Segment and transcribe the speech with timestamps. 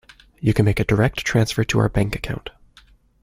[0.39, 2.49] You can make a direct transfer to our bank account.